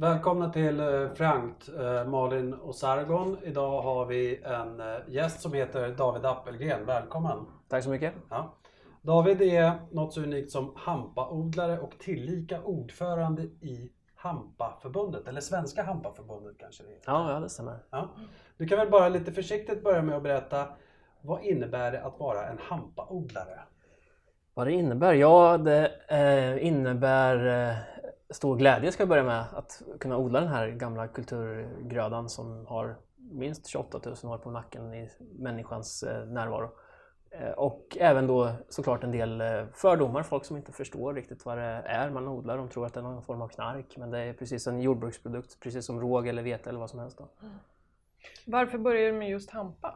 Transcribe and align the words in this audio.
Välkomna 0.00 0.52
till 0.52 0.80
eh, 0.80 1.08
Frankt, 1.14 1.68
eh, 1.78 2.04
Malin 2.04 2.54
och 2.54 2.74
Sargon. 2.74 3.36
Idag 3.42 3.82
har 3.82 4.06
vi 4.06 4.42
en 4.42 4.80
eh, 4.80 4.96
gäst 5.08 5.40
som 5.40 5.52
heter 5.52 5.88
David 5.88 6.24
Appelgren. 6.26 6.86
Välkommen! 6.86 7.38
Tack 7.68 7.84
så 7.84 7.90
mycket. 7.90 8.14
Ja. 8.30 8.54
David 9.02 9.42
är 9.42 9.72
något 9.90 10.14
så 10.14 10.20
unikt 10.20 10.50
som 10.50 10.72
hampaodlare 10.76 11.78
och 11.78 11.98
tillika 11.98 12.62
ordförande 12.62 13.42
i 13.42 13.92
Hampaförbundet, 14.14 15.28
eller 15.28 15.40
Svenska 15.40 15.82
Hampaförbundet 15.82 16.58
kanske 16.58 16.82
det 16.82 16.88
heter. 16.88 17.12
Ja, 17.12 17.32
ja 17.32 17.40
det 17.40 17.48
stämmer. 17.48 17.78
Ja. 17.90 18.08
Du 18.56 18.66
kan 18.66 18.78
väl 18.78 18.90
bara 18.90 19.08
lite 19.08 19.32
försiktigt 19.32 19.84
börja 19.84 20.02
med 20.02 20.16
att 20.16 20.22
berätta 20.22 20.66
vad 21.22 21.44
innebär 21.44 21.92
det 21.92 22.02
att 22.02 22.20
vara 22.20 22.46
en 22.46 22.58
hampaodlare? 22.58 23.60
Vad 24.54 24.66
det 24.66 24.72
innebär? 24.72 25.14
Ja, 25.14 25.58
det 25.58 25.92
eh, 26.08 26.66
innebär 26.66 27.76
stor 28.30 28.56
glädje 28.56 28.92
ska 28.92 29.02
jag 29.02 29.08
börja 29.08 29.22
med 29.22 29.44
att 29.52 29.82
kunna 30.00 30.16
odla 30.16 30.40
den 30.40 30.48
här 30.48 30.68
gamla 30.68 31.08
kulturgrödan 31.08 32.28
som 32.28 32.66
har 32.66 32.96
minst 33.16 33.66
28 33.66 34.00
000 34.22 34.32
år 34.32 34.38
på 34.38 34.50
nacken 34.50 34.94
i 34.94 35.10
människans 35.38 36.02
eh, 36.02 36.26
närvaro. 36.26 36.70
Eh, 37.30 37.50
och 37.50 37.96
även 38.00 38.26
då 38.26 38.52
såklart 38.68 39.04
en 39.04 39.12
del 39.12 39.40
eh, 39.40 39.66
fördomar, 39.74 40.22
folk 40.22 40.44
som 40.44 40.56
inte 40.56 40.72
förstår 40.72 41.14
riktigt 41.14 41.44
vad 41.44 41.58
det 41.58 41.82
är 41.86 42.10
man 42.10 42.28
odlar. 42.28 42.56
De 42.56 42.68
tror 42.68 42.86
att 42.86 42.94
det 42.94 43.00
är 43.00 43.04
någon 43.04 43.22
form 43.22 43.42
av 43.42 43.48
knark, 43.48 43.96
men 43.96 44.10
det 44.10 44.18
är 44.18 44.32
precis 44.32 44.66
en 44.66 44.80
jordbruksprodukt, 44.80 45.60
precis 45.60 45.86
som 45.86 46.00
råg 46.00 46.28
eller 46.28 46.42
vete 46.42 46.68
eller 46.68 46.80
vad 46.80 46.90
som 46.90 46.98
helst. 46.98 47.18
Då. 47.18 47.28
Varför 48.46 48.78
började 48.78 49.06
du 49.06 49.18
med 49.18 49.30
just 49.30 49.50
hampa? 49.50 49.94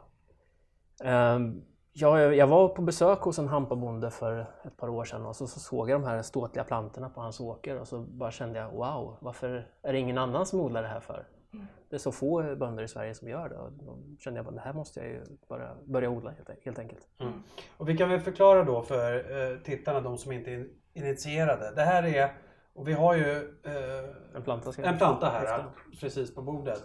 Ehm, 1.05 1.63
Ja, 1.95 2.21
jag, 2.21 2.47
var 2.47 2.69
på 2.69 2.83
besök 2.83 3.21
hos 3.21 3.39
en 3.39 3.49
hampabonde 3.49 4.11
för 4.11 4.47
ett 4.65 4.77
par 4.77 4.89
år 4.89 5.05
sedan 5.05 5.27
och 5.27 5.37
så, 5.37 5.47
så 5.47 5.61
såg 5.61 5.91
jag 5.91 6.01
de 6.01 6.07
här 6.07 6.23
ståtliga 6.23 6.65
plantorna 6.65 7.09
på 7.09 7.21
hans 7.21 7.41
åker 7.41 7.81
och 7.81 7.89
så 7.89 7.99
bara 7.99 8.31
kände 8.31 8.59
jag 8.59 8.71
wow, 8.71 9.17
varför 9.21 9.67
är 9.83 9.93
det 9.93 9.99
ingen 9.99 10.19
annan 10.19 10.47
som 10.47 10.61
odlar 10.61 10.83
det 10.83 10.89
här 10.89 11.01
för? 11.01 11.27
Det 11.89 11.97
är 11.97 11.99
så 11.99 12.13
få 12.13 12.57
bönder 12.57 12.83
i 12.83 12.89
Sverige 12.89 13.15
som 13.15 13.29
gör 13.29 13.49
det 13.49 13.57
och 13.57 13.73
då 13.73 13.99
kände 14.19 14.41
jag 14.41 14.49
att 14.49 14.55
det 14.55 14.61
här 14.61 14.73
måste 14.73 15.01
jag 15.01 15.09
ju 15.09 15.23
börja, 15.49 15.77
börja 15.85 16.11
odla 16.11 16.33
helt, 16.65 16.79
enkelt. 16.79 17.09
Mm. 17.21 17.43
Och 17.77 17.89
vi 17.89 17.97
kan 17.97 18.09
väl 18.09 18.21
förklara 18.21 18.65
då 18.65 18.83
för 18.83 19.15
eh, 19.53 19.59
tittarna, 19.59 20.01
de 20.01 20.19
som 20.19 20.33
inte 20.33 20.51
är 20.51 20.67
initierade. 20.93 21.73
Det 21.77 21.83
här 21.83 22.03
är, 22.03 22.33
och 22.75 22.89
vi 22.89 22.93
har 22.93 23.15
ju 23.15 23.59
eh, 23.65 24.37
En 24.37 24.43
planta, 24.43 24.83
en 24.83 24.99
planta 24.99 25.27
här 25.27 25.65
precis 26.01 26.35
på 26.35 26.43
bordet. 26.43 26.85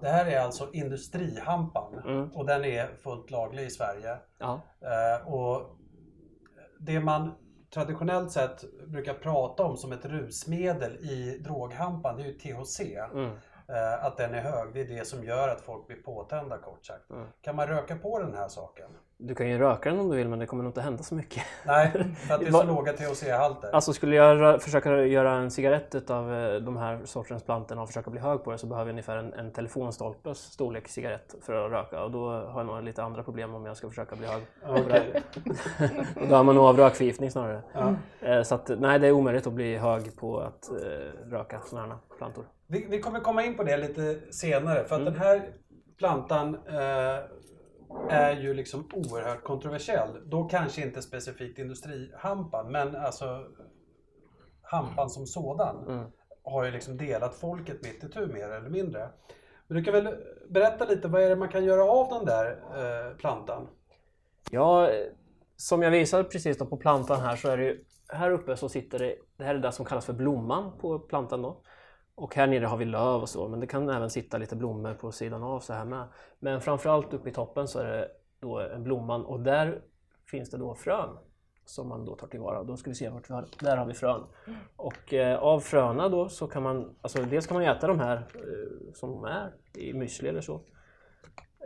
Det 0.00 0.08
här 0.08 0.26
är 0.26 0.40
alltså 0.40 0.70
industrihampan 0.72 2.02
Mm. 2.06 2.28
och 2.34 2.46
den 2.46 2.64
är 2.64 2.86
fullt 3.02 3.30
laglig 3.30 3.62
i 3.64 3.70
Sverige. 3.70 4.16
Ja, 4.38 4.60
Eh, 4.80 5.32
och 5.32 5.76
det 6.80 7.00
man 7.00 7.34
traditionellt 7.74 8.32
sett 8.32 8.64
brukar 8.88 9.14
prata 9.14 9.62
om 9.64 9.76
som 9.76 9.92
ett 9.92 10.04
rusmedel 10.04 10.96
i 10.96 11.38
droghampan, 11.44 12.16
det 12.16 12.22
är 12.22 12.26
ju 12.26 12.38
THC. 12.38 12.80
mm. 13.12 13.30
Eh, 13.68 14.04
att 14.04 14.16
den 14.16 14.34
är 14.34 14.40
hög, 14.40 14.74
det 14.74 14.80
är 14.80 14.88
det 14.98 15.06
som 15.06 15.24
gör 15.24 15.48
att 15.48 15.60
folk 15.60 15.86
blir 15.86 15.96
påtända 15.96 16.58
kort 16.58 16.86
sagt. 16.86 17.10
Mm. 17.10 17.26
Kan 17.40 17.56
man 17.56 17.66
röka 17.66 17.96
på 17.96 18.18
den 18.18 18.34
här 18.34 18.48
saken? 18.48 18.90
Du 19.16 19.34
kan 19.34 19.48
ju 19.48 19.58
röka 19.58 19.90
den 19.90 20.00
om 20.00 20.10
du 20.10 20.16
vill 20.16 20.28
men 20.28 20.38
det 20.38 20.46
kommer 20.46 20.62
nog 20.64 20.70
inte 20.70 20.80
hända 20.80 21.02
så 21.02 21.14
mycket. 21.14 21.42
Nej, 21.66 21.90
för 22.16 22.34
att 22.34 22.40
det 22.40 22.46
är 22.46 22.50
så 22.50 22.62
låga 22.62 22.92
THC-halter. 22.92 23.70
Alltså 23.72 23.92
skulle 23.92 24.16
jag 24.16 24.62
försöka 24.62 25.04
göra 25.04 25.32
en 25.32 25.50
cigarett 25.50 26.10
av 26.10 26.26
de 26.62 26.76
här 26.76 27.00
sortens 27.04 27.42
plantorna 27.42 27.82
och 27.82 27.88
försöka 27.88 28.10
bli 28.10 28.20
hög 28.20 28.44
på 28.44 28.50
det 28.52 28.58
så 28.58 28.66
behöver 28.66 28.88
jag 28.88 28.92
ungefär 28.92 29.16
en, 29.16 29.32
en 29.32 29.52
telefonstolpes 29.52 30.38
storlek 30.38 30.88
cigarett 30.88 31.34
för 31.42 31.66
att 31.66 31.72
röka 31.72 32.04
och 32.04 32.10
då 32.10 32.28
har 32.30 32.60
jag 32.60 32.66
nog 32.66 32.82
lite 32.82 33.02
andra 33.02 33.22
problem 33.22 33.54
om 33.54 33.66
jag 33.66 33.76
ska 33.76 33.88
försöka 33.88 34.16
bli 34.16 34.26
hög. 34.26 34.42
Och 36.22 36.28
då 36.28 36.34
har 36.34 36.44
man 36.44 36.54
nog 36.54 36.64
av 36.64 36.76
rökförgiftning 36.76 37.30
snarare. 37.30 37.62
Ja. 37.72 37.94
Eh, 38.28 38.42
Så 38.42 38.54
att, 38.54 38.70
nej, 38.78 38.98
det 38.98 39.06
är 39.06 39.12
omöjligt 39.12 39.46
att 39.46 39.52
bli 39.52 39.76
hög 39.76 40.16
på 40.16 40.40
att 40.40 40.70
eh, 40.70 41.30
röka 41.30 41.60
sådana 41.60 41.88
här 41.88 41.98
plantor. 42.18 42.44
Vi, 42.66 42.86
vi 42.90 43.00
kommer 43.00 43.20
komma 43.20 43.44
in 43.44 43.56
på 43.56 43.62
det 43.62 43.76
lite 43.76 44.20
senare 44.32 44.84
för 44.84 44.94
att 44.94 45.00
Mm. 45.00 45.12
den 45.12 45.22
här 45.22 45.42
plantan 45.98 46.54
eh, 46.54 47.24
är 48.10 48.36
ju 48.40 48.54
liksom 48.54 48.88
oerhört 48.92 49.42
kontroversiell. 49.44 50.20
Då 50.30 50.44
kanske 50.44 50.82
inte 50.82 51.02
specifikt 51.02 51.58
industrihampan 51.58 52.72
men 52.72 52.96
alltså 52.96 53.46
hampan 54.62 55.10
som 55.10 55.26
sådan 55.26 55.84
Mm. 55.88 56.04
har 56.44 56.64
ju 56.64 56.70
liksom 56.70 56.96
delat 56.96 57.34
folket 57.34 57.82
mitt 57.82 58.04
itu 58.04 58.26
mer 58.26 58.48
eller 58.48 58.68
mindre. 58.70 59.08
Men 59.66 59.76
du 59.76 59.84
kan 59.84 59.92
väl 59.94 60.16
berätta 60.48 60.84
lite, 60.84 61.08
vad 61.08 61.22
är 61.22 61.28
det 61.28 61.36
man 61.36 61.48
kan 61.48 61.64
göra 61.64 61.84
av 61.84 62.08
den 62.08 62.24
där 62.24 62.46
eh, 62.50 63.16
plantan? 63.16 63.68
Ja, 64.50 64.90
som 65.56 65.82
jag 65.82 65.90
visade 65.90 66.24
precis 66.24 66.58
då 66.58 66.66
på 66.66 66.76
plantan 66.76 67.20
här 67.20 67.36
så 67.36 67.48
är 67.48 67.56
det 67.56 67.64
ju 67.64 67.84
här 68.08 68.30
uppe 68.30 68.56
så 68.56 68.68
sitter 68.68 68.98
det, 68.98 69.16
det 69.36 69.44
här 69.44 69.54
är 69.54 69.58
det 69.58 69.72
som 69.72 69.84
kallas 69.86 70.06
för 70.06 70.12
blomman 70.12 70.78
på 70.78 70.98
plantan 70.98 71.42
då. 71.42 71.62
Och 72.16 72.34
här 72.34 72.46
nere 72.46 72.66
har 72.66 72.76
vi 72.76 72.84
löv 72.84 73.20
och 73.20 73.28
så, 73.28 73.48
men 73.48 73.60
det 73.60 73.66
kan 73.66 73.90
även 73.90 74.10
sitta 74.10 74.38
lite 74.38 74.56
blommor 74.56 74.94
på 74.94 75.12
sidan 75.12 75.42
av 75.42 75.60
så 75.60 75.72
här 75.72 75.84
med. 75.84 76.08
Men 76.38 76.60
framförallt 76.60 77.14
uppe 77.14 77.28
i 77.28 77.32
toppen 77.32 77.68
så 77.68 77.78
är 77.78 77.84
det 77.84 78.08
då 78.40 78.60
en 78.60 78.82
blomman 78.82 79.24
och 79.24 79.40
där 79.40 79.82
finns 80.30 80.50
det 80.50 80.56
då 80.56 80.74
frön 80.74 81.18
som 81.64 81.88
man 81.88 82.04
då 82.04 82.16
tar 82.16 82.26
tillvara. 82.26 82.62
Då 82.62 82.76
ska 82.76 82.90
vi 82.90 82.94
se 82.94 83.08
vart 83.08 83.30
vi 83.30 83.34
har, 83.34 83.46
där 83.60 83.76
har 83.76 83.86
vi 83.86 83.94
frön. 83.94 84.22
Och 84.76 85.14
eh, 85.14 85.38
av 85.38 85.60
fröna 85.60 86.08
då 86.08 86.28
så 86.28 86.46
kan 86.46 86.62
man, 86.62 86.96
alltså 87.00 87.22
dels 87.22 87.46
kan 87.46 87.56
man 87.56 87.66
äta 87.66 87.86
de 87.86 88.00
här 88.00 88.16
eh, 88.16 88.92
som 88.94 89.10
de 89.10 89.24
är 89.24 89.54
i 89.74 89.92
müsli 89.92 90.28
eller 90.28 90.40
så. 90.40 90.60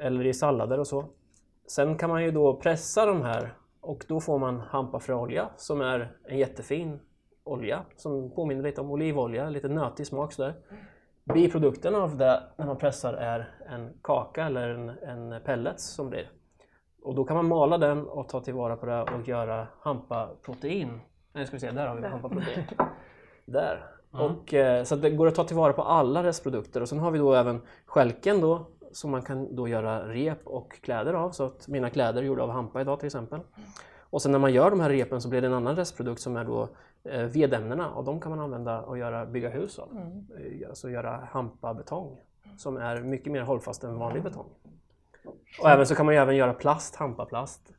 Eller 0.03 0.27
i 0.27 0.35
sallader 0.35 0.79
och 0.79 0.87
så. 0.87 1.09
Sen 1.67 1.99
kan 1.99 2.11
man 2.11 2.25
ju 2.25 2.31
då 2.31 2.57
pressa 2.57 3.07
de 3.07 3.23
här 3.23 3.55
och 3.81 4.05
då 4.09 4.21
får 4.21 4.39
man 4.39 4.61
hampafröolja 4.61 5.51
som 5.57 5.81
är 5.81 6.17
en 6.25 6.39
jättefin 6.39 7.01
olja 7.49 7.85
som 7.97 8.31
påminner 8.31 8.63
lite 8.63 8.81
om 8.81 8.91
olivolja, 8.91 9.51
lite 9.51 9.69
nötig 9.69 10.07
smak 10.07 10.33
sådär. 10.33 10.55
Biprodukten 11.25 11.95
av 11.95 12.17
det 12.17 12.43
när 12.57 12.67
man 12.67 12.79
pressar 12.79 13.13
är 13.13 13.55
en 13.69 13.91
kaka 14.03 14.47
eller 14.47 14.69
en, 14.69 14.89
en 14.89 15.41
pellets 15.43 15.85
som 15.85 16.11
blir. 16.11 16.31
Och 17.03 17.15
då 17.15 17.25
kan 17.25 17.37
man 17.37 17.49
mala 17.49 17.79
den 17.79 18.07
och 18.07 18.29
ta 18.29 18.41
tillvara 18.41 18.77
på 18.77 18.87
det 18.87 19.03
och 19.03 19.29
göra 19.29 19.67
hampaprotein. 19.81 21.01
Nej, 21.33 21.47
ska 21.47 21.57
vi 21.57 21.61
se, 21.61 21.71
där 21.71 21.87
har 21.87 21.97
vi 21.97 22.07
hampaprotein. 22.07 22.65
Där. 23.45 23.87
Och, 24.11 24.55
eh, 24.55 24.85
så 24.85 24.97
det 24.97 25.11
går 25.11 25.27
att 25.27 25.35
ta 25.35 25.45
tillvara 25.45 25.73
på 25.73 25.83
alla 25.83 26.23
restprodukter 26.23 26.81
och 26.81 26.89
sen 26.89 26.99
har 26.99 27.11
vi 27.11 27.19
då 27.19 27.35
även 27.35 27.61
skälken 27.87 28.41
då 28.41 28.67
som 28.93 29.11
man 29.11 29.23
kan 29.23 29.57
då 29.57 29.69
göra 29.69 30.09
rep 30.09 30.47
och 30.47 30.73
kläder 30.73 31.15
av. 31.15 31.31
Så 31.31 31.45
att 31.45 31.69
mina 31.69 31.91
kläder 31.91 32.23
är 32.23 32.27
gjorda 32.27 32.43
av 32.43 32.51
hampa 32.51 32.81
idag 32.81 32.99
till 32.99 33.07
exempel. 33.07 33.41
Och 34.11 34.23
sen 34.23 34.33
när 34.33 34.39
man 34.39 34.53
gör 34.53 34.71
de 34.71 34.81
här 34.81 34.91
repen 34.91 35.21
så 35.21 35.29
blir 35.29 35.41
det 35.41 35.47
en 35.47 35.55
annan 35.55 35.77
restprodukt 35.77 36.21
som 36.21 36.37
är 36.37 36.45
då 36.45 36.69
vedämnena 37.29 37.95
och 37.95 38.05
de 38.05 38.21
kan 38.21 38.31
man 38.31 38.41
använda 38.41 38.83
och 38.83 38.99
göra, 38.99 39.27
bygga 39.27 39.49
hus 39.49 39.79
av. 39.79 39.89
Eh, 40.39 40.69
Alltså 40.69 40.91
göra 40.91 41.29
hampabetong 41.31 42.17
som 42.57 42.77
är 42.77 43.01
mycket 43.01 43.33
mer 43.33 43.43
hållfast 43.43 43.85
än 43.85 43.99
vanlig 43.99 44.23
betong. 44.23 44.47
Och 45.63 45.71
även 45.71 45.87
så 45.87 45.95
kan 45.95 46.07
man 46.07 46.15
ju 46.15 46.21
även 46.21 46.37
göra 46.37 46.55
plast, 46.55 46.97
hampaplast, 46.97 47.73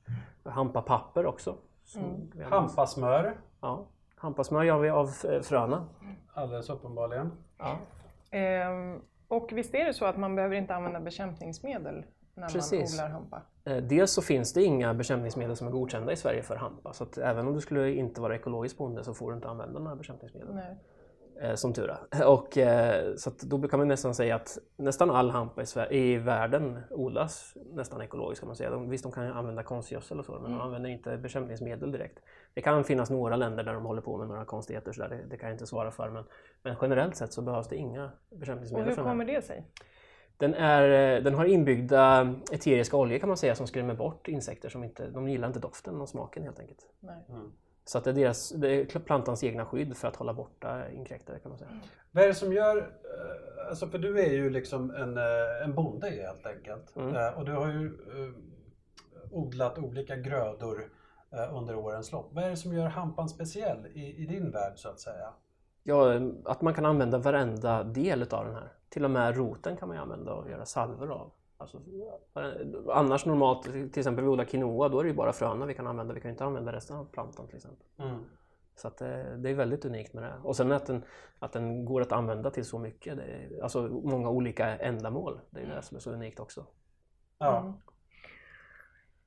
hampapapper 0.44 1.26
också. 1.26 1.56
använder. 1.98 2.44
Hampasmör, 2.50 3.38
Ja, 3.62 3.86
hampasmör 4.16 4.64
gör 4.64 4.80
vi 4.80 4.90
av 4.90 5.10
eh, 5.30 5.42
fröna. 5.42 5.86
alldeles 6.34 6.70
uppenbarligen. 6.70 7.32
Ja. 7.58 7.78
Ehm, 8.32 9.02
och 9.28 9.50
visst 9.54 9.76
är 9.76 9.86
det 9.86 9.94
så 9.94 10.06
att 10.06 10.18
man 10.18 10.36
behöver 10.36 10.56
inte 10.56 10.76
använda 10.76 11.00
bekämpningsmedel 11.00 12.06
när 12.40 12.48
Precis. 12.50 12.98
man 12.98 13.06
odlar 13.06 13.10
hampa? 13.20 13.42
Eh, 13.66 13.78
Dels 13.78 14.12
så 14.12 14.22
finns 14.22 14.54
det 14.54 14.64
inga 14.64 14.94
bekämpningsmedel 14.94 15.56
som 15.56 15.68
är 15.68 15.72
godkända 15.72 16.12
i 16.12 16.16
Sverige 16.16 16.44
för 16.44 16.56
hampa. 16.56 16.94
Så 16.94 17.04
att 17.04 17.18
även 17.18 17.48
om 17.48 17.54
du 17.54 17.62
skulle 17.62 17.92
inte 17.94 18.22
vara 18.22 18.36
ekologisk 18.36 18.78
bonde 18.78 19.04
så 19.04 19.14
får 19.14 19.32
du 19.32 19.36
inte 19.36 19.48
använda 19.48 19.80
några 19.80 19.96
bekämpningsmedel. 19.96 20.56
Nej. 20.56 20.78
Eh, 21.42 21.56
som 21.56 21.74
tur 21.74 21.90
är. 22.12 22.28
Och, 22.34 22.58
eh, 22.58 23.16
så 23.16 23.32
då 23.42 23.68
kan 23.68 23.80
man 23.80 23.88
nästan 23.88 24.16
säga 24.16 24.36
att 24.36 24.58
nästan 24.78 25.10
all 25.12 25.30
hampa 25.30 25.62
i, 25.62 25.66
Sver- 25.66 25.94
i 25.94 26.18
världen 26.18 26.80
odlas 26.90 27.54
nästan 27.74 28.02
ekologiskt 28.02 28.40
kan 28.42 28.48
man 28.48 28.56
säga. 28.56 28.70
De, 28.70 28.90
visst, 28.90 29.04
de 29.04 29.12
kan 29.12 29.28
använda 29.28 29.64
konstgödsel 29.64 30.20
och 30.20 30.26
så, 30.26 30.32
men 30.40 30.52
de 30.52 30.62
använder 30.62 30.90
inte 30.90 31.18
bekämpningsmedel 31.18 31.92
direkt. 31.92 32.20
Det 32.54 32.62
kan 32.62 32.84
finnas 32.84 33.10
några 33.10 33.36
länder 33.36 33.64
där 33.64 33.74
de 33.74 33.86
håller 33.86 34.02
på 34.02 34.18
med 34.18 34.28
några 34.28 34.46
konstigheter, 34.46 34.92
så 34.92 35.02
där, 35.02 35.10
det, 35.10 35.24
det 35.30 35.38
kan 35.38 35.50
jag 35.50 35.54
inte 35.56 35.68
svara 35.68 35.92
för. 35.92 36.10
Men, 36.10 36.24
men 36.64 36.76
generellt 36.82 37.16
sett 37.16 37.34
så 37.34 37.42
behövs 37.42 37.68
det 37.68 37.76
inga 37.76 38.12
Och 38.32 38.38
bekämpningsmedel. 38.38 38.88
hur 38.90 38.96
den 38.96 39.06
här. 39.06 39.12
kommer 39.12 39.26
det 39.26 39.42
sig? 39.46 39.66
Den, 40.40 40.54
är, 40.54 41.16
eh, 41.18 41.24
den 41.24 41.34
har 41.36 41.46
inbyggda 41.46 42.36
eteriska 42.52 42.98
oljor 42.98 43.20
kan 43.20 43.30
man 43.30 43.38
säga 43.38 43.56
som 43.56 43.68
skrämmer 43.68 43.94
bort 43.94 44.28
insekter 44.28 44.70
som 44.70 44.84
inte, 44.84 45.10
de 45.10 45.30
gillar 45.30 45.48
inte 45.48 45.60
doften 45.60 46.02
och 46.02 46.10
smaken 46.10 46.44
helt 46.44 46.60
enkelt. 46.60 46.80
Nej. 47.00 47.26
Mm. 47.30 47.52
Så 47.86 47.98
att 47.98 48.04
det 48.04 48.10
är, 48.10 48.14
deras, 48.14 48.50
det 48.50 48.70
är 48.70 49.00
plantans 49.00 49.44
egna 49.44 49.66
skydd 49.66 49.98
för 49.98 50.08
att 50.08 50.16
hålla 50.16 50.34
borta 50.34 50.90
inkräktare 50.92 51.40
kan 51.40 51.50
man 51.50 51.60
säga. 51.60 51.70
Vad 52.12 52.24
är 52.24 52.28
det 52.28 52.34
som 52.34 52.54
gör, 52.54 52.78
eh, 52.78 53.70
alltså 53.70 53.88
för 53.88 53.98
du 53.98 54.20
är 54.20 54.32
ju 54.32 54.50
liksom 54.50 54.92
en, 54.92 55.18
eh, 55.18 55.64
en 55.64 55.76
bonde 55.76 56.10
helt 56.10 56.46
enkelt. 56.46 56.96
Mm. 56.96 57.34
Och 57.34 57.46
du 57.46 57.52
har 57.52 57.68
ju 57.68 57.98
odlat 59.32 59.78
olika 59.78 60.16
grödor 60.16 60.90
under 61.52 61.76
årens 61.76 62.12
lopp. 62.12 62.30
Vad 62.34 62.44
är 62.44 62.50
det 62.50 62.58
som 62.58 62.74
gör 62.74 62.88
hampan 62.88 63.30
speciell 63.30 63.88
i, 63.94 64.24
i 64.24 64.26
din 64.26 64.52
värld 64.52 64.74
så 64.76 64.90
att 64.90 65.00
säga? 65.00 65.34
Ja, 65.90 66.20
att 66.46 66.62
man 66.62 66.74
kan 66.74 66.86
använda 66.86 67.18
varenda 67.18 67.84
del 67.84 68.22
utav 68.22 68.46
den 68.46 68.54
här. 68.54 68.74
Till 68.90 69.06
och 69.06 69.12
med 69.12 69.38
roten 69.38 69.78
kan 69.78 69.88
man 69.88 69.98
ju 69.98 70.04
använda 70.04 70.34
och 70.34 70.50
göra 70.50 70.66
salvor 70.66 71.12
av. 71.12 71.32
Alltså, 71.58 71.82
annars 72.94 73.26
normalt, 73.26 73.64
till 73.64 74.00
exempel 74.00 74.24
vi 74.24 74.30
odlar 74.30 74.46
quinoa, 74.46 74.90
då 74.90 75.00
är 75.00 75.04
det 75.04 75.10
ju 75.10 75.16
bara 75.16 75.34
fröna 75.34 75.66
vi 75.66 75.74
kan 75.74 75.88
använda. 75.88 76.14
Vi 76.14 76.22
kan 76.22 76.32
inte 76.32 76.46
använda 76.46 76.74
resten 76.74 76.98
av 76.98 77.06
plantan 77.06 77.48
till 77.48 77.56
exempel. 77.56 77.86
Mm. 77.98 78.20
Så 78.76 78.88
att 78.88 78.98
det, 78.98 79.38
det 79.38 79.50
är 79.50 79.54
väldigt 79.54 79.86
unikt 79.86 80.14
med 80.14 80.24
det. 80.24 80.34
Och 80.44 80.56
sen 80.56 80.72
att 80.72 80.86
den, 80.86 81.04
att 81.40 81.54
den 81.54 81.86
går 81.86 82.02
att 82.02 82.12
använda 82.12 82.50
till 82.50 82.66
så 82.66 82.80
mycket, 82.80 83.18
det 83.18 83.24
är, 83.24 83.64
alltså 83.64 83.82
många 84.04 84.30
olika 84.30 84.78
ändamål. 84.78 85.40
Det 85.50 85.62
är 85.62 85.76
det 85.76 85.82
som 85.82 85.98
är 85.98 86.02
så 86.02 86.12
unikt 86.12 86.40
också. 86.40 86.66
Ja. 87.38 87.74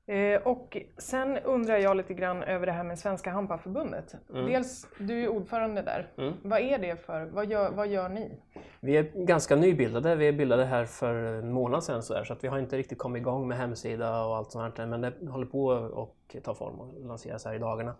Mm. 0.07 0.33
Eh, 0.33 0.47
och 0.47 0.77
sen 0.97 1.37
undrar 1.37 1.77
jag 1.77 1.97
lite 1.97 2.13
grann 2.13 2.43
över 2.43 2.65
det 2.65 2.71
här 2.71 2.83
med 2.83 2.99
Svenska 2.99 3.31
Hampaförbundet. 3.31 4.15
Mm. 4.29 4.45
Dels, 4.45 4.87
du 4.99 5.23
är 5.23 5.27
ordförande 5.27 5.81
där. 5.81 6.11
Mm. 6.17 6.33
Vad 6.43 6.59
är 6.59 6.77
det 6.77 7.05
för, 7.05 7.25
vad 7.25 7.45
gör, 7.45 7.71
vad 7.71 7.87
gör 7.87 8.09
ni? 8.09 8.31
Vi 8.79 8.97
är 8.97 9.03
ganska 9.03 9.55
nybildade. 9.55 10.15
Vi 10.15 10.27
är 10.27 10.33
bildade 10.33 10.65
här 10.65 10.85
för 10.85 11.15
en 11.15 11.51
månad 11.51 11.83
sedan 11.83 12.03
så, 12.03 12.13
där, 12.13 12.23
så 12.23 12.33
att 12.33 12.43
vi 12.43 12.47
har 12.47 12.59
inte 12.59 12.77
riktigt 12.77 12.97
kommit 12.97 13.19
igång 13.19 13.47
med 13.47 13.57
hemsida 13.57 14.25
och 14.25 14.35
allt 14.37 14.51
sånt 14.51 14.77
här. 14.77 14.85
Men 14.85 15.01
det 15.01 15.13
håller 15.29 15.45
på 15.45 15.71
att 15.73 16.43
ta 16.43 16.53
form 16.53 16.79
och 16.79 17.05
lanseras 17.05 17.45
här 17.45 17.53
i 17.53 17.59
dagarna. 17.59 17.95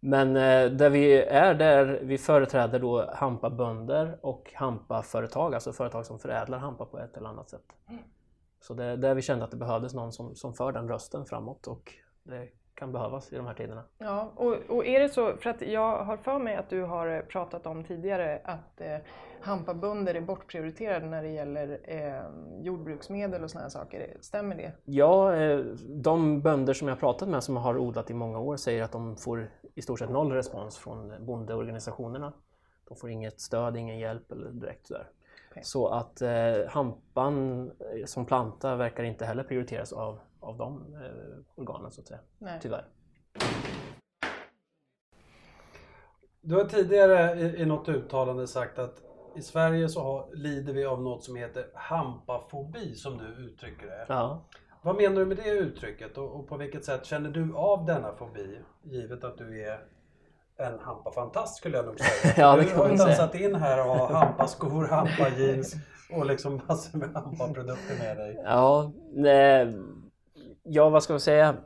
Men 0.00 0.36
eh, 0.36 0.70
där 0.70 0.90
vi 0.90 1.22
är, 1.22 1.54
där 1.54 2.00
vi 2.02 2.18
företräder 2.18 2.78
då 2.78 3.10
hampabönder 3.14 4.18
och 4.22 4.52
hampaföretag, 4.54 5.54
alltså 5.54 5.72
företag 5.72 6.06
som 6.06 6.18
förädlar 6.18 6.58
hampa 6.58 6.84
på 6.84 6.98
ett 6.98 7.16
eller 7.16 7.28
annat 7.28 7.50
sätt. 7.50 7.64
Så 8.62 8.74
det 8.74 8.84
är 8.84 8.96
där 8.96 9.14
vi 9.14 9.22
kände 9.22 9.44
att 9.44 9.50
det 9.50 9.56
behövdes 9.56 9.94
någon 9.94 10.12
som, 10.12 10.34
som 10.34 10.54
för 10.54 10.72
den 10.72 10.88
rösten 10.88 11.26
framåt 11.26 11.66
och 11.66 11.92
det 12.22 12.48
kan 12.74 12.92
behövas 12.92 13.32
i 13.32 13.36
de 13.36 13.46
här 13.46 13.54
tiderna. 13.54 13.82
Ja, 13.98 14.32
och, 14.36 14.56
och 14.68 14.86
är 14.86 15.00
det 15.00 15.08
så, 15.08 15.36
för 15.36 15.50
att 15.50 15.62
jag 15.62 16.04
har 16.04 16.16
för 16.16 16.38
mig 16.38 16.56
att 16.56 16.70
du 16.70 16.82
har 16.82 17.06
eh, 17.06 17.20
pratat 17.20 17.66
om 17.66 17.84
tidigare 17.84 18.40
att 18.44 18.80
eh, 18.80 18.96
hampabönder 19.40 20.14
är 20.14 20.20
bortprioriterade 20.20 21.06
när 21.06 21.22
det 21.22 21.28
gäller 21.28 21.80
eh, 21.84 22.22
jordbruksmedel 22.64 23.44
och 23.44 23.50
sådana 23.50 23.70
saker. 23.70 24.16
Stämmer 24.20 24.56
det? 24.56 24.72
Ja, 24.84 25.34
eh, 25.34 25.58
de 25.88 26.40
bönder 26.40 26.74
som 26.74 26.88
jag 26.88 27.00
pratat 27.00 27.28
med 27.28 27.44
som 27.44 27.56
har 27.56 27.78
odlat 27.78 28.10
i 28.10 28.14
många 28.14 28.38
år 28.38 28.56
säger 28.56 28.82
att 28.82 28.92
de 28.92 29.16
får 29.16 29.50
i 29.74 29.82
stort 29.82 29.98
sett 29.98 30.10
noll 30.10 30.32
respons 30.32 30.78
från 30.78 31.12
bondeorganisationerna. 31.26 32.32
De 32.88 32.96
får 32.96 33.10
inget 33.10 33.40
stöd, 33.40 33.76
ingen 33.76 33.98
hjälp 33.98 34.32
eller 34.32 34.50
direkt 34.50 34.86
sådär. 34.86 35.08
Så 35.62 35.88
att 35.88 36.22
eh, 36.22 36.68
hampan 36.68 37.66
eh, 37.68 38.04
som 38.06 38.26
planta 38.26 38.76
verkar 38.76 39.04
inte 39.04 39.24
heller 39.24 39.44
prioriteras 39.44 39.92
av, 39.92 40.18
av 40.40 40.56
de 40.56 40.94
eh, 40.94 41.60
organen 41.60 41.90
så 41.90 42.00
att 42.00 42.06
säga. 42.06 42.20
Nej. 42.38 42.58
Tyvärr. 42.62 42.86
Du 46.40 46.54
har 46.54 46.64
tidigare 46.64 47.40
i, 47.40 47.62
i 47.62 47.66
något 47.66 47.88
uttalande 47.88 48.46
sagt 48.46 48.78
att 48.78 49.02
i 49.36 49.42
Sverige 49.42 49.88
så 49.88 50.02
har, 50.02 50.34
lider 50.34 50.72
vi 50.72 50.84
av 50.84 51.02
något 51.02 51.24
som 51.24 51.36
heter 51.36 51.66
hampafobi 51.74 52.94
som 52.94 53.18
du 53.18 53.44
uttrycker 53.44 53.86
det. 53.86 54.06
Ja. 54.08 54.44
Vad 54.82 54.96
menar 54.96 55.20
du 55.20 55.26
med 55.26 55.36
det 55.36 55.50
uttrycket 55.50 56.18
och, 56.18 56.36
och 56.36 56.48
på 56.48 56.56
vilket 56.56 56.84
sätt 56.84 57.06
känner 57.06 57.30
du 57.30 57.54
av 57.54 57.86
denna 57.86 58.12
fobi 58.12 58.58
givet 58.82 59.24
att 59.24 59.38
du 59.38 59.62
är 59.62 59.80
en 60.62 60.78
hampafantast 60.78 61.56
skulle 61.56 61.76
jag 61.76 61.86
nog 61.86 62.00
säga. 62.00 62.34
Ja, 62.36 62.56
det 62.56 62.62
du 62.62 62.74
har 62.74 62.88
ju 62.88 62.96
dansat 62.96 63.34
in 63.34 63.54
här 63.54 63.86
och 63.86 63.94
har 63.94 64.14
hampaskor, 64.14 64.84
hampajeans 64.84 65.74
och 66.12 66.26
liksom 66.26 66.60
massor 66.68 66.98
med 66.98 67.08
hampaprodukter 67.14 67.98
med 67.98 68.16
dig. 68.16 68.42
Ja, 68.44 68.92
nej, 69.12 69.76
ja, 70.62 70.88
vad 70.88 71.02
ska 71.02 71.12
man 71.12 71.20
säga? 71.20 71.56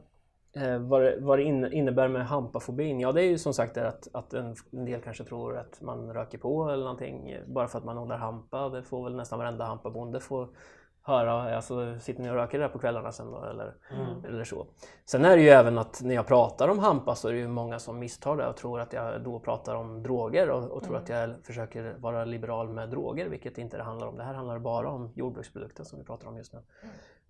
Eh, 0.56 0.78
vad 0.78 1.02
det, 1.02 1.16
vad 1.20 1.38
det 1.38 1.42
in, 1.42 1.72
innebär 1.72 2.08
med 2.08 2.26
hampafobin? 2.26 3.00
Ja, 3.00 3.12
det 3.12 3.22
är 3.22 3.28
ju 3.28 3.38
som 3.38 3.54
sagt 3.54 3.76
att, 3.76 4.08
att 4.12 4.34
en, 4.34 4.56
en 4.72 4.84
del 4.84 5.00
kanske 5.00 5.24
tror 5.24 5.56
att 5.56 5.80
man 5.80 6.12
röker 6.12 6.38
på 6.38 6.70
eller 6.70 6.84
någonting 6.84 7.36
bara 7.46 7.68
för 7.68 7.78
att 7.78 7.84
man 7.84 7.98
odlar 7.98 8.16
hampa. 8.16 8.68
Det 8.68 8.82
får 8.82 9.04
väl 9.04 9.16
nästan 9.16 9.38
varenda 9.38 9.64
hampabonde 9.64 10.20
få 10.20 10.48
höra. 11.06 11.56
Alltså, 11.56 11.98
sitter 11.98 12.22
ni 12.22 12.30
och 12.30 12.34
röker 12.34 12.58
där 12.58 12.68
på 12.68 12.78
kvällarna 12.78 13.12
sen 13.12 13.30
då? 13.30 13.44
Eller, 13.44 13.74
Mm. 13.90 14.24
eller 14.24 14.44
så. 14.44 14.66
Sen 15.04 15.24
är 15.24 15.36
det 15.36 15.42
ju 15.42 15.48
även 15.48 15.78
att 15.78 16.02
när 16.02 16.14
jag 16.14 16.26
pratar 16.26 16.68
om 16.68 16.78
hampa 16.78 17.14
så 17.14 17.28
är 17.28 17.32
det 17.32 17.38
ju 17.38 17.48
många 17.48 17.78
som 17.78 17.98
misstar 17.98 18.36
det 18.36 18.46
och 18.46 18.56
tror 18.56 18.80
att 18.80 18.92
jag 18.92 19.20
då 19.20 19.38
pratar 19.38 19.74
om 19.74 20.02
droger 20.02 20.50
och, 20.50 20.70
och 20.70 20.82
tror 20.84 20.96
att 20.96 21.08
jag 21.08 21.30
försöker 21.42 21.94
vara 21.98 22.24
liberal 22.24 22.68
med 22.68 22.88
droger, 22.88 23.28
vilket 23.28 23.58
inte 23.58 23.76
det 23.76 23.82
handlar 23.82 24.06
om. 24.06 24.16
Det 24.16 24.22
här 24.24 24.34
handlar 24.34 24.58
bara 24.58 24.88
om 24.88 25.12
jordbruksprodukter 25.14 25.84
som 25.84 25.98
vi 25.98 26.04
pratar 26.04 26.28
om 26.28 26.36
just 26.36 26.52
nu. 26.52 26.58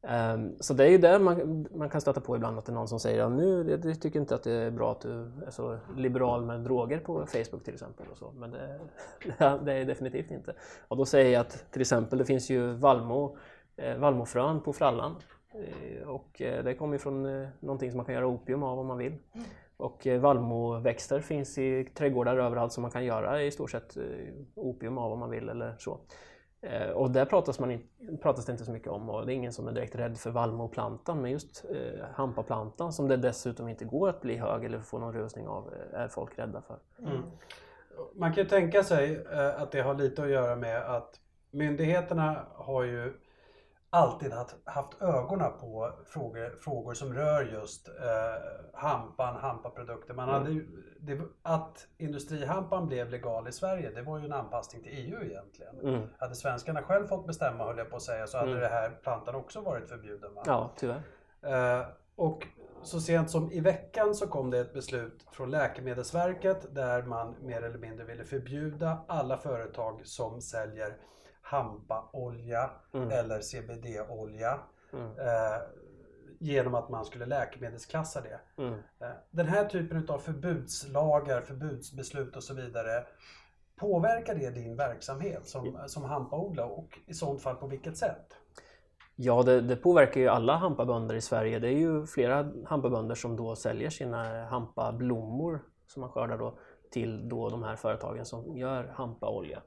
Ehm, 0.02 0.54
så 0.60 0.74
det 0.74 0.84
är 0.84 0.88
ju 0.88 0.98
det 0.98 1.18
man, 1.18 1.66
man 1.74 1.90
kan 1.90 2.00
stöta 2.00 2.20
på 2.20 2.36
ibland, 2.36 2.58
att 2.58 2.64
det 2.66 2.72
är 2.72 2.74
någon 2.74 2.88
som 2.88 3.00
säger 3.00 3.22
att 3.22 3.32
nu 3.32 3.80
jag, 3.84 4.00
tycker 4.00 4.20
inte 4.20 4.34
att 4.34 4.42
det 4.42 4.52
är 4.52 4.70
bra 4.70 4.92
att 4.92 5.00
du 5.00 5.32
är 5.46 5.50
så 5.50 5.78
liberal 5.96 6.44
med 6.44 6.60
droger 6.60 6.98
på 6.98 7.26
Facebook 7.26 7.64
till 7.64 7.74
exempel. 7.74 8.06
Och 8.10 8.18
så. 8.18 8.32
Men 8.36 8.50
det, 8.50 8.78
det 9.64 9.72
är 9.72 9.84
definitivt 9.84 10.30
inte. 10.30 10.54
Och 10.88 10.96
då 10.96 11.04
säger 11.04 11.32
jag 11.32 11.40
att 11.40 11.64
till 11.72 11.80
exempel 11.80 12.18
det 12.18 12.24
finns 12.24 12.50
ju 12.50 12.72
vallmo, 12.72 13.24
eh, 13.26 13.30
vallmofrön 13.98 14.60
på 14.60 14.72
frallan. 14.72 15.16
Eh, 15.54 16.08
och 16.08 16.42
eh, 16.42 16.64
det 16.64 16.74
kommer 16.74 16.98
från 16.98 17.26
eh, 17.26 17.48
någonting 17.60 17.90
som 17.90 17.96
man 17.96 18.06
kan 18.06 18.14
göra 18.14 18.26
opium 18.26 18.62
av 18.62 18.78
om 18.78 18.86
man 18.86 18.98
vill. 18.98 19.14
Och 19.76 20.06
eh, 20.06 20.20
vallmoväxter 20.20 21.20
finns 21.20 21.58
i 21.58 21.84
trädgårdar 21.84 22.36
överallt 22.36 22.72
som 22.72 22.82
man 22.82 22.90
kan 22.90 23.04
göra 23.04 23.42
i 23.42 23.50
stort 23.50 23.70
sett 23.70 23.96
eh, 23.96 24.02
opium 24.54 24.98
av 24.98 25.12
om 25.12 25.18
man 25.18 25.30
vill 25.30 25.48
eller 25.48 25.74
så. 25.78 26.00
Eh, 26.60 26.90
Och 26.90 27.10
där 27.10 27.24
pratas, 27.24 27.60
man 27.60 27.70
in, 27.70 27.88
pratas 28.22 28.46
det 28.46 28.52
inte 28.52 28.64
så 28.64 28.72
mycket 28.72 28.88
om 28.88 29.10
och 29.10 29.26
det 29.26 29.32
är 29.32 29.34
ingen 29.34 29.52
som 29.52 29.68
är 29.68 29.72
direkt 29.72 29.94
rädd 29.94 30.18
för 30.18 30.30
vallmoplantan 30.30 31.22
men 31.22 31.30
just 31.30 31.64
eh, 31.70 32.04
hampaplantan 32.14 32.92
som 32.92 33.08
det 33.08 33.16
dessutom 33.16 33.68
inte 33.68 33.84
går 33.84 34.08
att 34.08 34.20
bli 34.20 34.36
hög 34.36 34.64
eller 34.64 34.80
få 34.80 34.98
någon 34.98 35.12
rusning 35.12 35.48
av 35.48 35.74
eh, 35.74 36.00
är 36.00 36.08
folk 36.08 36.38
rädda 36.38 36.62
för. 36.62 36.78
Mm. 36.98 37.22
Man 38.14 38.34
kan 38.34 38.42
ju 38.42 38.48
tänka 38.48 38.82
sig 38.82 39.24
eh, 39.32 39.62
att 39.62 39.72
det 39.72 39.80
har 39.80 39.94
lite 39.94 40.22
att 40.22 40.30
göra 40.30 40.56
med 40.56 40.82
att 40.82 41.20
myndigheterna 41.50 42.46
har 42.54 42.82
ju 42.82 43.12
alltid 43.96 44.32
haft, 44.64 45.02
ögonen 45.02 45.52
på 45.60 45.92
frågor, 46.06 46.56
frågor 46.56 46.94
som 46.94 47.14
rör 47.14 47.42
just 47.44 47.88
eh, 47.88 48.74
hampan, 48.80 49.36
hampaprodukter. 49.36 50.14
Man 50.14 50.28
hade 50.28 50.50
ju, 50.50 50.66
det, 51.00 51.20
att 51.42 51.86
industrihampan 51.98 52.86
blev 52.86 53.10
legal 53.10 53.48
i 53.48 53.52
Sverige, 53.52 53.90
det 53.90 54.02
var 54.02 54.18
ju 54.18 54.24
en 54.24 54.32
anpassning 54.32 54.82
till 54.82 54.92
EU 54.92 55.22
egentligen. 55.22 55.80
Mm. 55.80 56.08
Hade 56.18 56.34
svenskarna 56.34 56.82
själv 56.82 57.06
fått 57.06 57.26
bestämma, 57.26 57.64
höll 57.64 57.78
jag 57.78 57.90
på 57.90 57.96
att 57.96 58.02
säga, 58.02 58.26
så 58.26 58.38
hade 58.38 58.50
Mm. 58.50 58.62
det 58.62 58.68
här 58.68 58.90
plantan 59.02 59.34
också 59.34 59.60
varit 59.60 59.88
förbjuden. 59.88 60.34
Va? 60.34 60.42
Ja, 60.46 60.70
tyvärr. 60.76 61.02
Eh, 61.42 61.86
och 62.16 62.46
så 62.82 63.00
sent 63.00 63.30
som 63.30 63.52
i 63.52 63.60
veckan 63.60 64.14
så 64.14 64.26
kom 64.26 64.50
det 64.50 64.58
ett 64.58 64.72
beslut 64.74 65.26
från 65.32 65.50
Läkemedelsverket 65.50 66.74
där 66.74 67.02
man 67.02 67.34
mer 67.42 67.62
eller 67.62 67.78
mindre 67.78 68.04
ville 68.04 68.24
förbjuda 68.24 68.98
alla 69.06 69.38
företag 69.38 70.00
som 70.04 70.40
säljer 70.40 70.96
hampaolja 71.46 72.70
Mm. 72.94 73.10
eller 73.10 73.40
CBD-olja 73.40 74.58
Mm. 74.92 75.06
eh, 75.06 75.60
genom 76.38 76.74
att 76.74 76.88
man 76.88 77.04
skulle 77.04 77.26
läkemedelsklassa 77.26 78.20
det. 78.20 78.62
Mm. 78.62 78.74
Eh, 78.74 79.08
den 79.30 79.46
här 79.46 79.64
typen 79.64 80.08
av 80.08 80.18
förbudslagar, 80.18 81.40
förbudsbeslut 81.40 82.36
och 82.36 82.42
så 82.42 82.54
vidare 82.54 83.04
Påverkar 83.78 84.34
det 84.34 84.50
din 84.50 84.76
verksamhet 84.76 85.48
som, 85.48 85.78
som 85.86 86.04
hampaodlare 86.04 86.66
och 86.66 86.98
i 87.06 87.14
sådant 87.14 87.42
fall 87.42 87.56
på 87.56 87.66
vilket 87.66 87.96
sätt? 87.96 88.36
Ja, 89.16 89.42
det, 89.42 89.60
det 89.60 89.76
påverkar 89.76 90.20
ju 90.20 90.28
alla 90.28 90.56
hampabönder 90.56 91.14
i 91.14 91.20
Sverige. 91.20 91.58
Det 91.58 91.68
är 91.68 91.78
ju 91.78 92.06
flera 92.06 92.52
hampabönder 92.66 93.14
som 93.14 93.36
då 93.36 93.56
säljer 93.56 93.90
sina 93.90 94.44
hampablommor 94.44 95.60
som 95.86 96.00
man 96.00 96.10
skördar 96.10 96.38
då 96.38 96.58
till 96.90 97.28
då 97.28 97.48
de 97.48 97.62
här 97.62 97.76
företagen 97.76 98.24
som 98.24 98.56
gör 98.56 98.84
hampaolja. 98.84 99.62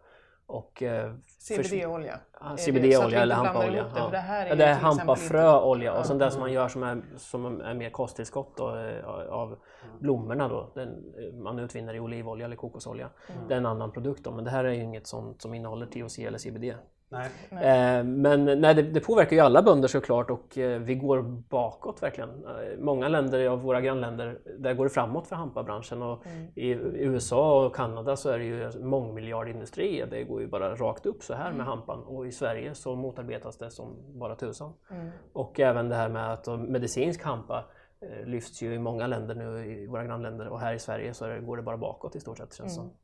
Och, 0.50 0.84
eh, 0.84 1.13
CBD-olja. 1.39 2.20
Ja, 2.39 2.58
CBD-olja 2.58 3.22
eller 3.22 3.36
hampaolja. 3.36 3.84
det, 3.84 3.89
Ja. 3.96 4.10
det 4.12 4.18
här 4.18 4.46
är 4.46 4.50
ja, 4.50 4.56
det 4.56 4.65
är 4.65 4.74
hampafröolja 4.74 5.91
och 5.91 5.98
inte- 5.98 6.08
sen 6.08 6.18
det 6.18 6.32
som 6.32 6.39
man 6.39 6.50
Mm. 6.50 6.56
gör 6.62 6.68
som 6.68 6.84
är, 6.84 7.01
som 7.18 7.62
är 7.62 7.74
mer 7.74 7.89
kosttillskott 7.89 8.58
då, 8.58 8.75
eh, 8.75 9.06
av 9.34 9.58
blommorna 10.00 10.48
då. 10.48 10.72
Den, 10.75 10.89
eh, 10.89 11.34
man 11.36 11.60
utvinner 11.60 11.94
i 11.94 12.00
olivolja 12.00 12.46
eller 12.46 12.56
kokosolja. 12.56 13.10
Mm. 13.36 13.48
Det 13.48 13.53
är 13.53 13.58
en 13.58 13.65
annan 13.65 13.91
produkt 13.91 14.24
då, 14.24 14.32
men 14.32 14.44
det 14.46 14.51
här 14.51 14.63
är 14.63 14.72
ju 14.74 14.84
inget 14.84 15.08
sånt 15.08 15.41
som 15.41 15.53
innehåller 15.53 15.86
THC 15.86 16.20
eller 16.25 16.38
CBD. 16.38 16.75
Nej. 17.10 17.30
Eh, 17.51 18.04
men 18.04 18.46
nej, 18.46 18.75
det, 18.75 18.82
det 18.82 19.00
påverkar 19.00 19.36
ju 19.36 19.42
alla 19.42 19.62
bönder 19.62 19.88
såklart 19.88 20.30
och 20.30 20.58
eh, 20.58 20.80
vi 20.80 20.96
går 20.96 21.22
bakåt 21.50 22.04
verkligen. 22.04 22.30
Eh, 22.30 22.80
många 22.80 23.08
länder 23.08 23.48
av 23.48 23.62
våra 23.62 23.82
grannländer, 23.82 24.39
där 24.60 24.74
går 24.74 24.84
det 24.84 24.89
framåt 24.89 25.28
för 25.28 25.36
hampabranschen 25.36 26.01
och 26.01 26.24
i 26.56 26.70
USA 27.00 27.66
och 27.66 27.75
Kanada 27.75 28.16
så 28.16 28.30
är 28.30 28.39
det 28.39 28.46
ju 28.46 28.72
mångmiljardindustri. 28.84 30.06
Det 30.12 30.24
går 30.24 30.42
ju 30.42 30.48
bara 30.48 30.75
rakt 30.75 31.06
upp 31.06 31.24
så 31.24 31.34
här 31.34 31.51
med 31.51 31.66
hampan 31.66 32.04
och 32.04 32.28
i 32.28 32.32
Sverige 32.32 32.75
så 32.75 32.96
motarbetas 32.96 33.58
det 33.58 33.72
som 33.72 33.96
bara 34.20 34.36
tusan. 34.36 34.74
Mm. 34.92 35.10
Och 35.34 35.60
även 35.60 35.89
det 35.89 35.96
här 35.96 36.10
med 36.10 36.34
att 36.34 36.48
medicinsk 36.60 37.24
hampa 37.24 37.66
eh, 38.01 38.28
lyfts 38.28 38.62
ju 38.62 38.74
i 38.74 38.80
många 38.80 39.08
länder 39.08 39.36
nu, 39.36 39.66
i 39.66 39.88
våra 39.88 40.04
grannländer 40.04 40.48
och 40.48 40.60
här 40.60 40.74
i 40.74 40.80
Sverige 40.80 41.13
så 41.13 41.28
det, 41.28 41.39
går 41.39 41.58
det 41.58 41.63
bara 41.63 41.78
bakåt 41.78 42.16
i 42.16 42.20
stort 42.20 42.38
sett 42.38 42.54
känns 42.54 42.78
Mm. 42.78 42.89
som. 42.89 42.96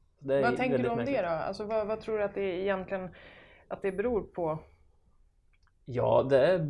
Vad 0.42 0.58
tänker 0.58 0.78
du 0.78 0.90
om 0.90 0.98
märkligt. 0.98 1.18
det 1.18 1.22
då? 1.22 1.28
Alltså, 1.28 1.64
vad, 1.64 1.88
vad 1.88 2.02
tror 2.02 2.18
du 2.18 2.24
att 2.24 2.34
det 2.34 2.62
egentligen 2.62 3.10
att 3.68 3.82
det 3.82 3.92
beror 3.92 4.22
på? 4.22 4.60
Ja, 5.88 6.24
det 6.30 6.48
är, 6.48 6.68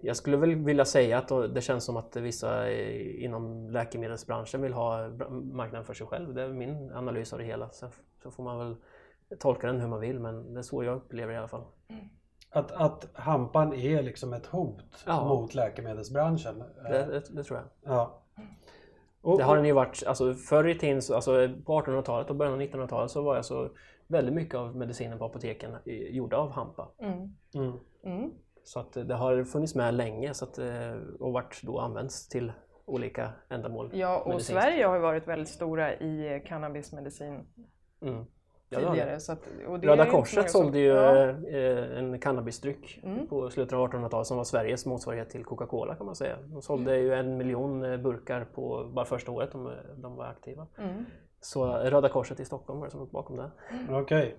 jag 0.00 0.16
skulle 0.16 0.36
väl 0.36 0.54
vilja 0.54 0.84
säga 0.84 1.18
att 1.18 1.54
det 1.54 1.60
känns 1.60 1.84
som 1.84 1.96
att 1.96 2.16
vissa 2.16 2.70
inom 2.72 3.70
läkemedelsbranschen 3.70 4.62
vill 4.62 4.72
ha 4.72 5.08
marknaden 5.52 5.84
för 5.84 5.94
sig 5.94 6.06
själv. 6.06 6.34
Det 6.34 6.42
är 6.42 6.48
min 6.48 6.92
analys 6.92 7.32
av 7.32 7.38
det 7.38 7.44
hela. 7.44 7.68
Sen 7.70 7.90
så 8.22 8.30
får 8.30 8.42
man 8.44 8.58
väl 8.58 8.76
tolka 9.38 9.66
den 9.66 9.80
hur 9.80 9.88
man 9.88 10.00
vill 10.00 10.20
men 10.20 10.54
det 10.54 10.60
är 10.60 10.62
så 10.62 10.84
jag 10.84 10.96
upplever 10.96 11.28
det 11.32 11.34
i 11.34 11.38
alla 11.38 11.48
fall. 11.48 11.64
Att, 12.50 12.72
att 12.72 13.08
hampan 13.12 13.72
är 13.74 14.02
liksom 14.02 14.32
ett 14.32 14.46
hot 14.46 15.04
Ja. 15.06 15.24
mot 15.28 15.54
läkemedelsbranschen. 15.54 16.58
Det, 16.58 16.98
Eh, 17.00 17.06
det, 17.08 17.22
det 17.30 17.44
tror 17.44 17.58
jag. 17.58 17.92
Ja. 17.92 18.22
Det 19.36 19.42
har 19.42 19.56
den 19.56 19.64
ju 19.66 19.72
varit, 19.72 20.02
alltså 20.06 20.34
förr 20.34 20.68
i 20.68 20.78
tiden, 20.78 21.02
så- 21.02 21.14
alltså 21.14 21.48
på 21.66 21.72
1800-talet 21.80 22.30
och 22.30 22.36
början 22.36 22.54
av 22.54 22.60
1900-talet 22.60 23.10
så 23.10 23.22
var 23.22 23.36
alltså 23.36 23.70
väldigt 24.08 24.34
mycket 24.34 24.54
av 24.54 24.76
medicinen 24.76 25.18
på 25.18 25.24
apoteken 25.24 25.70
eh, 25.84 25.94
gjorda 25.94 26.36
av 26.36 26.50
hampa. 26.50 26.88
Mm. 26.98 27.36
mm. 27.54 27.72
Mm. 28.04 28.30
Så 28.64 28.80
att 28.80 28.92
det 28.92 29.14
har 29.14 29.44
funnits 29.44 29.74
med 29.74 29.94
länge 29.94 30.34
så 30.34 30.44
att, 30.44 30.58
eh, 30.58 30.92
och 31.20 31.32
varit 31.32 31.62
då 31.62 31.78
använts 31.78 32.28
till 32.28 32.52
olika 32.84 33.30
ändamål. 33.48 33.90
Ja, 33.92 34.18
och 34.20 34.28
medicinskt. 34.28 34.62
Sverige 34.62 34.84
har 34.86 34.94
ju 34.94 35.00
varit 35.00 35.28
väldigt 35.28 35.48
stora 35.48 35.94
i 35.94 36.34
eh, 36.34 36.42
cannabismedicin 36.48 37.46
Mm. 38.00 38.24
Ja, 38.68 38.78
tidigare. 38.78 39.20
Så 39.20 39.32
att, 39.32 39.48
och 39.66 39.80
det 39.80 39.86
är 39.86 39.90
Röda 39.90 40.10
Korset 40.10 40.50
sålde 40.50 40.78
ju 40.78 40.86
Ja. 40.86 41.28
eh, 41.28 41.98
en 41.98 42.18
cannabisdryck 42.20 43.00
Mm. 43.02 43.26
på 43.26 43.50
slutet 43.50 43.72
av 43.72 43.88
1800-talet 43.90 44.26
som 44.26 44.36
var 44.36 44.44
Sveriges 44.44 44.86
motsvarighet 44.86 45.30
till 45.30 45.44
Coca-Cola 45.44 45.94
kan 45.94 46.06
man 46.06 46.16
säga. 46.16 46.36
De 46.42 46.62
sålde 46.62 46.98
ju 46.98 47.14
en 47.14 47.36
miljon 47.36 47.84
eh, 47.84 47.96
burkar 47.96 48.44
på 48.44 48.90
bara 48.94 49.04
första 49.04 49.32
året 49.32 49.52
de, 49.52 49.72
de 49.96 50.16
var 50.16 50.24
aktiva. 50.24 50.66
Mm. 51.36 51.40
Så 51.40 51.66
Röda 51.66 52.08
Korset 52.08 52.40
i 52.40 52.44
Stockholm 52.44 52.78
var 52.80 52.86
det 52.86 52.90
som 52.90 53.00
låg 53.00 53.10
bakom 53.10 53.36
det. 53.36 53.50
Okej. 53.90 54.36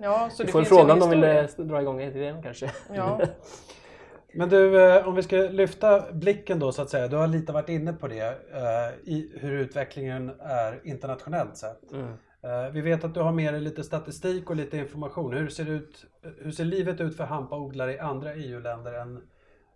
Ja, 0.00 0.28
så 0.32 0.42
Vi 0.42 0.46
det 0.46 0.52
får 0.52 0.58
en 0.58 0.64
fråga 0.64 0.92
om 0.92 0.98
de 1.00 1.10
vill 1.10 1.68
dra 1.68 1.80
igång 1.82 2.00
idén 2.00 2.42
kanske. 2.42 2.70
Ja. 2.94 3.20
Men 4.36 4.48
du, 4.48 4.82
eh, 4.96 5.08
om 5.08 5.14
vi 5.14 5.22
ska 5.22 5.36
lyfta 5.36 6.12
blicken 6.12 6.58
då 6.58 6.72
så 6.72 6.82
att 6.82 6.90
säga. 6.90 7.08
Du 7.08 7.16
har 7.16 7.26
lite 7.26 7.52
varit 7.52 7.68
inne 7.68 7.92
på 7.92 8.08
det. 8.08 8.26
eh, 8.52 9.08
I 9.12 9.32
hur 9.40 9.52
utvecklingen 9.52 10.32
är 10.40 10.80
internationellt 10.84 11.56
sett. 11.56 11.92
Mm. 11.92 12.12
Eh, 12.42 12.72
Vi 12.72 12.80
vet 12.80 13.04
att 13.04 13.14
du 13.14 13.20
har 13.20 13.32
med 13.32 13.54
dig 13.54 13.60
lite 13.60 13.82
statistik 13.84 14.50
och 14.50 14.56
lite 14.56 14.76
information. 14.76 15.32
Hur 15.34 15.48
ser, 15.48 15.70
ut, 15.70 16.04
hur 16.38 16.50
ser 16.50 16.64
livet 16.64 17.00
ut 17.00 17.16
för 17.16 17.24
hampaodlare 17.24 17.94
i 17.94 17.98
andra 17.98 18.34
EU-länder 18.34 18.92
än 18.92 19.22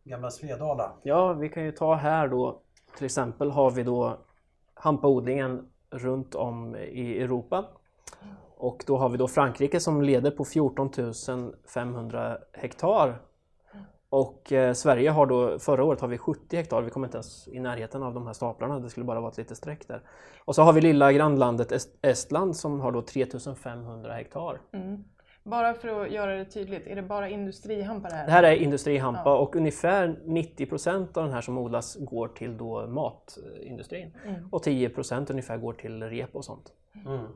gamla 0.04 0.30
Svedala? 0.30 0.92
Ja, 1.02 1.32
vi 1.32 1.48
kan 1.48 1.64
ju 1.64 1.72
ta 1.72 1.94
här 1.94 2.28
då. 2.28 2.60
Till 2.96 3.04
exempel 3.06 3.50
har 3.50 3.70
vi 3.70 3.82
då 3.82 4.18
hampaodlingen 4.74 5.66
runt 5.90 6.34
om 6.34 6.76
i 6.76 7.22
Europa. 7.22 7.64
Och 8.56 8.84
då 8.86 8.96
har 8.96 9.08
vi 9.08 9.16
då 9.16 9.28
Frankrike 9.28 9.80
som 9.80 10.02
leder 10.02 10.30
på 10.30 10.44
14 10.44 10.90
500 11.74 12.38
hektar. 12.52 13.18
Och 14.10 14.52
eh, 14.52 14.72
Sverige 14.72 15.10
har 15.10 15.26
då, 15.26 15.58
förra 15.58 15.84
året 15.84 16.00
har 16.00 16.08
vi 16.08 16.18
70 16.18 16.56
hektar, 16.56 16.82
vi 16.82 16.90
kommer 16.90 17.06
inte 17.06 17.16
ens 17.16 17.48
i 17.48 17.60
närheten 17.60 18.02
av 18.02 18.14
de 18.14 18.26
här 18.26 18.32
staplarna, 18.32 18.78
det 18.80 18.90
skulle 18.90 19.04
bara 19.06 19.20
vara 19.20 19.30
ett 19.30 19.38
litet 19.38 19.56
streck 19.56 19.88
där. 19.88 20.02
Och 20.44 20.54
så 20.54 20.62
har 20.62 20.72
vi 20.72 20.80
lilla 20.80 21.12
grannlandet 21.12 21.72
Est- 21.72 21.98
Estland 22.02 22.56
som 22.56 22.80
har 22.80 22.92
då 22.92 23.02
3500 23.02 24.12
hektar. 24.12 24.60
Mm. 24.72 25.04
Bara 25.50 25.74
för 25.74 26.02
att 26.02 26.10
göra 26.12 26.36
det 26.36 26.44
tydligt, 26.44 26.86
är 26.86 26.96
det 26.96 27.02
bara 27.02 27.28
industrihampa 27.28 28.08
det 28.08 28.14
här? 28.14 28.26
Det 28.26 28.32
här 28.32 28.42
är 28.42 28.52
industrihampa 28.56 29.22
Ja. 29.24 29.38
och 29.38 29.56
ungefär 29.56 30.16
90% 30.24 31.18
av 31.18 31.24
den 31.24 31.32
här 31.32 31.40
som 31.40 31.58
odlas 31.58 31.96
går 32.00 32.28
till 32.28 32.56
då 32.56 32.86
matindustrin. 32.86 34.14
Mm. 34.26 34.48
Och 34.52 34.62
10% 34.66 35.30
ungefär 35.30 35.56
går 35.56 35.72
till 35.72 36.02
rep 36.02 36.34
och 36.36 36.44
sånt. 36.44 36.72
Mm. 37.06 37.26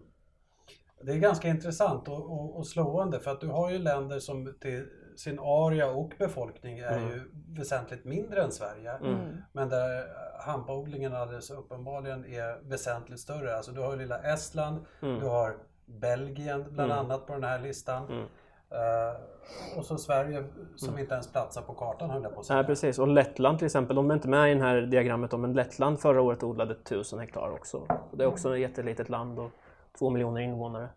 Det 1.05 1.13
är 1.13 1.17
ganska 1.17 1.49
intressant 1.49 2.09
och, 2.09 2.31
och, 2.33 2.57
och 2.57 2.67
slående 2.67 3.21
för 3.21 3.31
att 3.31 3.41
du 3.41 3.49
har 3.49 3.71
ju 3.71 3.79
länder 3.79 4.19
som 4.19 4.55
till 4.61 4.87
sin 5.17 5.39
area 5.39 5.91
och 5.91 6.13
befolkning 6.19 6.79
är 6.79 6.97
Mm. 6.99 7.09
ju 7.11 7.21
väsentligt 7.59 8.05
mindre 8.05 8.43
än 8.43 8.53
Sverige. 8.53 8.91
Mm. 8.93 9.17
Men 9.53 9.69
där 9.69 10.05
hampaodlingen 10.47 11.15
alldeles 11.15 11.51
uppenbarligen 11.51 12.25
är 12.25 12.69
väsentligt 12.69 13.21
större. 13.21 13.57
Alltså 13.57 13.73
du 13.73 13.81
har 13.81 13.93
ju 13.93 13.99
lilla 13.99 14.19
Estland, 14.19 14.85
Mm. 15.03 15.21
du 15.21 15.27
har 15.27 15.57
Belgien 15.87 16.65
bland 16.71 16.93
Mm. 16.93 17.05
annat 17.05 17.27
på 17.27 17.33
den 17.33 17.45
här 17.45 17.59
listan. 17.61 18.07
Mm. 18.09 18.25
Eh, 18.71 19.79
och 19.79 19.85
så 19.85 19.99
Sverige 19.99 20.45
som 20.77 20.99
inte 20.99 21.15
ens 21.15 21.33
platsar 21.33 21.63
på 21.63 21.75
kartan 21.75 22.11
höll 22.11 22.23
jag 22.23 22.35
på 22.35 22.41
att 22.41 22.47
säga. 22.47 22.57
Nej, 22.57 22.67
precis. 22.67 22.99
Och 22.99 23.09
Lettland 23.09 23.59
till 23.59 23.67
exempel, 23.67 23.97
de 23.97 24.11
är 24.11 24.15
inte 24.15 24.29
med 24.29 24.53
i 24.53 24.55
det 24.55 24.61
här 24.61 24.81
diagrammet 24.81 25.33
men 25.41 25.53
Lettland 25.53 26.01
förra 26.01 26.21
året 26.23 26.43
odlade 26.43 26.73
1000 26.75 27.19
hektar 27.19 27.51
också. 27.51 27.77
Och 28.11 28.17
det 28.19 28.25
är 28.25 28.29
också 28.29 28.55
ett 28.55 28.61
jättelitet 28.61 29.09
land 29.09 29.39
och 29.39 29.51
två 29.99 30.11
miljoner 30.11 30.41
invånare. 30.41 30.89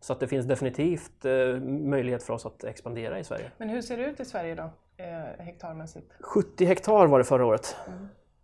Så 0.00 0.12
att 0.12 0.20
det 0.20 0.28
finns 0.28 0.46
definitivt 0.46 1.24
eh, 1.24 1.32
möjlighet 1.64 2.22
för 2.22 2.34
oss 2.34 2.46
att 2.46 2.64
expandera 2.64 3.18
i 3.18 3.24
Sverige. 3.24 3.50
Men 3.58 3.68
hur 3.68 3.82
ser 3.82 3.96
det 3.96 4.04
ut 4.04 4.20
i 4.20 4.24
Sverige 4.24 4.54
då, 4.54 4.70
eh, 5.04 5.44
hektarmässigt? 5.44 6.12
70 6.20 6.64
hektar 6.64 7.06
var 7.06 7.18
det 7.18 7.24
förra 7.24 7.46
året. 7.46 7.76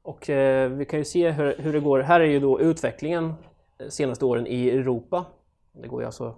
Och 0.03 0.31
eh, 0.31 0.71
vi 0.71 0.85
kan 0.85 0.99
ju 0.99 1.05
se 1.05 1.31
hur, 1.31 1.57
hur 1.59 1.73
det 1.73 1.81
går. 1.81 1.99
Här 2.01 2.21
är 2.21 2.25
ju 2.25 2.41
då 2.41 2.61
utvecklingen 2.61 3.35
de 3.79 3.91
senaste 3.91 4.25
åren 4.25 4.47
i 4.47 4.71
Europa. 4.71 5.25
Det 5.83 5.89
går 5.89 6.01
ju 6.01 6.07
alltså 6.07 6.35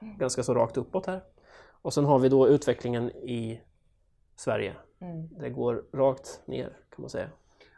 ganska 0.00 0.42
så 0.42 0.54
rakt 0.54 0.76
uppåt 0.76 1.06
här. 1.06 1.22
Och 1.82 1.94
sen 1.94 2.04
har 2.04 2.18
vi 2.18 2.28
då 2.28 2.48
utvecklingen 2.48 3.10
i 3.10 3.60
Sverige. 4.36 4.76
Mm. 5.00 5.28
Det 5.28 5.50
går 5.50 5.84
rakt 5.92 6.40
ner 6.46 6.68
kan 6.68 7.02
man 7.02 7.10
säga. 7.10 7.28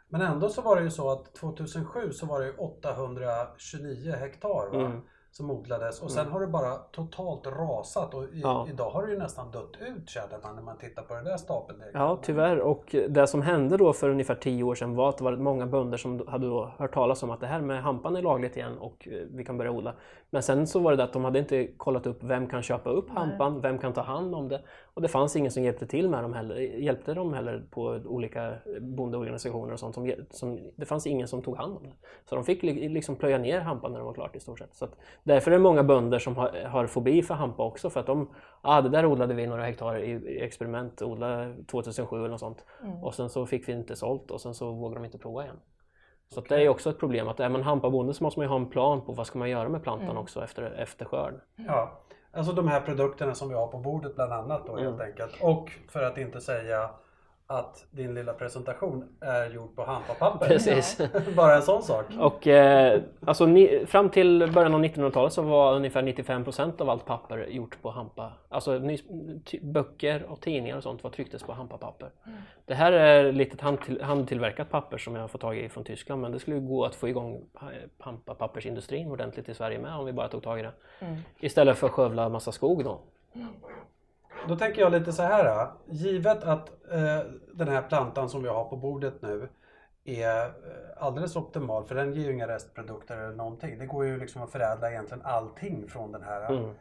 Men 0.07 0.21
ändå 0.21 0.49
så 0.49 0.61
var 0.61 0.75
det 0.75 0.81
ju 0.83 0.91
så 0.91 1.11
att 1.11 1.35
2007 1.35 2.11
så 2.11 2.25
var 2.25 2.39
det 2.39 2.45
ju 2.45 2.53
829 2.53 4.11
hektar 4.11 4.69
va? 4.71 4.85
Mm. 4.85 5.01
Som 5.31 5.51
odlades 5.51 6.01
och 6.01 6.11
sen 6.11 6.27
har 6.27 6.39
det 6.39 6.47
bara 6.47 6.75
totalt 6.75 7.47
rasat 7.47 8.13
och 8.13 8.23
i, 8.23 8.27
Ja. 8.43 8.67
idag 8.69 8.89
har 8.89 9.05
det 9.05 9.11
ju 9.13 9.19
nästan 9.19 9.51
dött 9.51 9.77
ut 9.79 10.09
känner 10.09 10.39
man 10.43 10.55
när 10.55 10.61
man 10.63 10.77
tittar 10.77 11.03
på 11.03 11.13
det 11.13 11.21
där 11.23 11.37
stapeldiagrammet. 11.37 12.09
Ja, 12.09 12.19
tyvärr. 12.21 12.59
Och 12.59 12.95
det 13.09 13.27
som 13.27 13.41
hände 13.41 13.77
då 13.77 13.93
för 13.93 14.09
ungefär 14.09 14.35
tio 14.35 14.63
år 14.63 14.75
sedan 14.75 14.95
var 14.95 15.09
att 15.09 15.17
det 15.17 15.23
var 15.23 15.35
många 15.35 15.65
bönder 15.67 15.97
som 15.97 16.27
hade 16.27 16.47
då 16.47 16.71
hört 16.77 16.93
talas 16.93 17.23
om 17.23 17.29
att 17.31 17.39
det 17.39 17.47
här 17.47 17.61
med 17.61 17.83
hampan 17.83 18.15
är 18.15 18.21
lagligt 18.21 18.57
igen 18.57 18.77
och 18.77 19.07
eh, 19.11 19.13
vi 19.31 19.43
kan 19.45 19.57
börja 19.57 19.71
odla. 19.71 19.93
Men 20.29 20.43
sen 20.43 20.67
så 20.67 20.79
var 20.79 20.91
det 20.91 20.97
det 20.97 21.03
att 21.03 21.13
de 21.13 21.23
hade 21.23 21.39
inte 21.39 21.67
kollat 21.67 22.05
upp 22.07 22.23
vem 22.23 22.47
kan 22.49 22.61
köpa 22.61 22.89
upp 22.89 23.09
hampan, 23.09 23.61
vem 23.61 23.77
kan 23.77 23.93
ta 23.93 24.01
hand 24.01 24.35
om 24.35 24.47
det? 24.47 24.61
Och 24.99 25.03
det 25.03 25.07
fanns 25.09 25.35
ingen 25.35 25.51
som 25.51 25.63
hjälpte 25.63 25.87
till 25.87 26.09
med 26.09 26.23
dem 26.23 26.33
heller, 26.33 26.55
hjälpte 26.59 27.13
dem 27.13 27.33
heller 27.33 27.63
på 27.71 27.81
olika 28.05 28.53
bondeorganisationer 28.81 29.73
och 29.73 29.79
sånt. 29.79 29.95
Som, 29.95 30.11
som, 30.29 30.59
det 30.75 30.85
fanns 30.85 31.07
ingen 31.07 31.27
som 31.27 31.41
tog 31.41 31.57
hand 31.57 31.77
om 31.77 31.83
det. 31.83 31.93
Så 32.29 32.35
de 32.35 32.43
fick 32.43 32.63
li- 32.63 32.89
liksom 32.89 33.15
plöja 33.15 33.37
ner 33.37 33.59
hampan 33.59 33.91
när 33.91 33.99
det 33.99 34.05
var 34.05 34.13
klart 34.13 34.35
i 34.35 34.39
stort 34.39 34.59
sett. 34.59 34.75
Så 34.75 34.85
att, 34.85 34.97
därför 35.23 35.51
är 35.51 35.55
det 35.55 35.61
många 35.63 35.83
bönder 35.83 36.19
som 36.19 36.35
har, 36.37 36.63
har 36.63 36.87
fobi 36.87 37.21
för 37.21 37.33
hampa 37.33 37.63
också 37.63 37.89
för 37.89 37.99
att 37.99 38.05
de, 38.05 38.29
ah, 38.61 38.81
det 38.81 38.89
där 38.89 39.05
odlade 39.05 39.33
vi 39.33 39.47
några 39.47 39.63
hektar 39.63 39.97
i, 39.97 40.11
i 40.11 40.41
experiment, 40.41 41.01
odlade 41.01 41.55
2007 41.71 42.17
eller 42.17 42.29
något 42.29 42.39
sånt. 42.39 42.65
Och 43.03 43.13
sen 43.15 43.29
så 43.29 43.45
fick 43.45 43.67
vi 43.69 43.73
inte 43.73 43.95
sålt 43.95 44.31
och 44.31 44.41
sen 44.41 44.53
så 44.53 44.71
vågar 44.71 44.95
de 44.95 45.05
inte 45.05 45.17
prova 45.17 45.43
igen. 45.43 45.59
Så 46.33 46.39
att 46.39 46.49
det 46.49 46.63
är 46.63 46.69
också 46.69 46.89
ett 46.89 46.99
problem 46.99 47.27
att 47.27 47.39
är 47.39 47.49
man 47.49 47.63
hampabonde 47.63 48.13
så 48.13 48.23
måste 48.23 48.39
man 48.39 48.45
ju 48.45 48.49
ha 48.49 48.55
en 48.57 48.69
plan 48.69 49.01
på 49.05 49.11
vad 49.11 49.27
ska 49.27 49.39
man 49.39 49.49
göra 49.49 49.69
med 49.69 49.83
plantan 49.83 50.17
också 50.17 50.43
efter, 50.43 50.71
efter 50.71 51.05
skörd. 51.05 51.33
Ja, 51.55 51.99
alltså 52.39 52.53
de 52.53 52.67
här 52.67 52.81
produkterna 52.81 53.35
som 53.35 53.49
vi 53.49 53.55
har 53.55 53.67
på 53.67 53.77
bordet 53.77 54.15
bland 54.15 54.33
annat 54.33 54.67
då 54.67 54.77
helt 54.77 55.01
enkelt. 55.01 55.31
Och 55.41 55.71
för 55.87 56.03
att 56.03 56.17
inte 56.17 56.41
säga 56.41 56.89
att 57.51 57.85
din 57.91 58.13
lilla 58.13 58.33
presentation 58.33 59.17
är 59.19 59.49
gjord 59.49 59.75
på 59.75 59.83
hampapapper. 59.83 60.47
Precis. 60.47 61.01
Bara 61.35 61.55
en 61.55 61.61
sån 61.61 61.83
sak. 61.83 62.05
Och 62.19 62.47
eh, 62.47 63.01
alltså, 63.25 63.45
ni, 63.45 63.85
fram 63.87 64.09
till 64.09 64.51
början 64.53 64.73
av 64.73 64.83
1900-talet 64.83 65.33
så 65.33 65.41
var 65.41 65.75
ungefär 65.75 66.01
95% 66.01 66.81
av 66.81 66.89
allt 66.89 67.05
papper 67.05 67.47
gjort 67.47 67.81
på 67.81 67.89
hampa. 67.89 68.31
Alltså 68.49 68.79
ny, 68.79 68.97
ty, 69.45 69.59
böcker 69.61 70.23
och 70.23 70.41
tidningar 70.41 70.77
och 70.77 70.83
sånt 70.83 71.03
var 71.03 71.11
trycktes 71.11 71.43
på 71.43 71.53
hampapapper. 71.53 72.09
Det 72.65 72.75
här 72.75 72.91
är 72.91 73.31
lite 73.31 73.63
handtill, 73.63 74.01
handtillverkat 74.01 74.69
papper 74.69 74.97
som 74.97 75.15
jag 75.15 75.21
har 75.21 75.27
fått 75.27 75.41
tag 75.41 75.57
i 75.57 75.69
från 75.69 75.83
Tyskland 75.83 76.21
men 76.21 76.31
det 76.31 76.39
skulle 76.39 76.57
ju 76.57 76.67
gå 76.67 76.85
att 76.85 76.95
få 76.95 77.09
igång 77.09 77.41
eh, 77.61 77.67
hampapappersindustrin 77.97 79.11
ordentligt 79.11 79.49
i 79.49 79.53
Sverige 79.53 79.79
med 79.79 79.93
om 79.93 80.05
vi 80.05 80.13
bara 80.13 80.27
tog 80.27 80.43
tag 80.43 80.59
i 80.59 80.61
det. 80.61 80.71
Istället 81.39 81.77
för 81.77 81.87
att 81.87 81.93
skövla 81.93 82.29
massa 82.29 82.51
skog 82.51 82.83
då. 82.83 82.99
Då 84.47 84.55
tänker 84.55 84.81
jag 84.81 84.91
lite 84.91 85.13
så 85.13 85.23
här. 85.23 85.45
då. 85.45 85.71
Givet 85.93 86.43
att 86.43 86.69
eh, 86.91 87.19
den 87.53 87.67
här 87.67 87.81
plantan 87.81 88.29
som 88.29 88.43
vi 88.43 88.49
har 88.49 88.65
på 88.65 88.77
bordet 88.77 89.21
nu 89.21 89.49
är 90.03 90.45
eh, 90.45 90.51
alldeles 90.97 91.35
optimal 91.35 91.85
för 91.85 91.95
den 91.95 92.13
ger 92.13 92.25
ju 92.25 92.33
inga 92.33 92.47
restprodukter 92.47 93.17
eller 93.17 93.35
någonting. 93.35 93.79
Det 93.79 93.85
går 93.85 94.05
ju 94.05 94.19
liksom 94.19 94.41
att 94.41 94.51
förädla 94.51 94.91
egentligen 94.91 95.25
allting 95.25 95.87
från 95.87 96.11
den 96.11 96.23
här. 96.23 96.51
Mm. 96.51 96.73